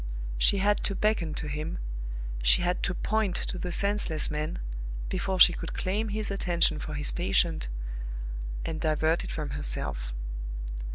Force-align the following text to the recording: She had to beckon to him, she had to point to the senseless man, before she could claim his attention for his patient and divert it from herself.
She 0.39 0.57
had 0.57 0.83
to 0.85 0.95
beckon 0.95 1.35
to 1.35 1.47
him, 1.47 1.77
she 2.41 2.63
had 2.63 2.81
to 2.81 2.95
point 2.95 3.35
to 3.35 3.59
the 3.59 3.71
senseless 3.71 4.31
man, 4.31 4.57
before 5.09 5.39
she 5.39 5.53
could 5.53 5.75
claim 5.75 6.09
his 6.09 6.31
attention 6.31 6.79
for 6.79 6.95
his 6.95 7.11
patient 7.11 7.67
and 8.65 8.81
divert 8.81 9.23
it 9.23 9.29
from 9.31 9.51
herself. 9.51 10.11